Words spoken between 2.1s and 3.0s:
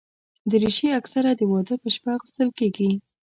اغوستل کېږي.